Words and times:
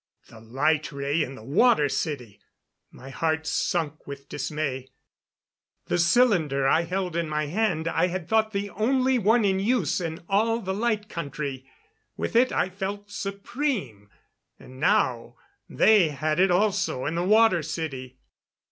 The 0.29 0.39
light 0.39 0.91
ray 0.91 1.21
in 1.21 1.35
the 1.35 1.43
Water 1.43 1.87
City! 1.87 2.39
My 2.91 3.11
heart 3.11 3.45
sunk 3.45 4.07
with 4.07 4.27
dismay. 4.27 4.87
The 5.85 5.99
cylinder 5.99 6.67
I 6.67 6.85
held 6.85 7.15
in 7.15 7.29
my 7.29 7.45
hand 7.45 7.87
I 7.87 8.07
had 8.07 8.27
thought 8.27 8.49
the 8.51 8.71
only 8.71 9.19
one 9.19 9.45
in 9.45 9.59
use 9.59 10.01
in 10.01 10.23
all 10.27 10.59
the 10.59 10.73
Light 10.73 11.07
Country. 11.07 11.69
With 12.17 12.35
it 12.35 12.51
I 12.51 12.67
felt 12.67 13.11
supreme. 13.11 14.09
And 14.57 14.79
now 14.79 15.35
they 15.69 16.09
had 16.09 16.39
it 16.39 16.49
also 16.49 17.05
in 17.05 17.13
the 17.13 17.23
Water 17.23 17.61
City! 17.61 18.17